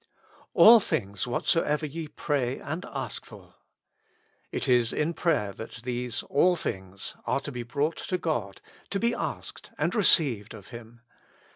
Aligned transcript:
"All 0.55 0.79
things 0.79 1.27
whatsoever 1.27 1.85
ye 1.85 2.07
pray 2.07 2.57
ajid 2.57 2.89
ask 2.91 3.23
for.'''' 3.23 3.53
It 4.51 4.67
is 4.67 4.91
in 4.91 5.13
prayer 5.13 5.53
that 5.53 5.81
these" 5.83 6.23
all 6.23 6.55
things" 6.55 7.13
are 7.27 7.39
to 7.41 7.51
be 7.51 7.61
brought 7.61 7.97
to 7.97 8.17
God, 8.17 8.61
to 8.89 8.99
be 8.99 9.13
asked 9.13 9.69
and 9.77 9.93
received 9.93 10.55
of 10.55 10.69
Him. 10.69 11.01